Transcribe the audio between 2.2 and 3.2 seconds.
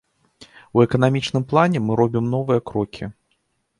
новыя крокі.